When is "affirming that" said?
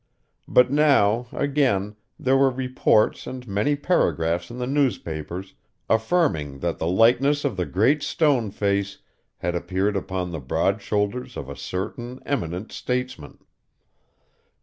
5.87-6.79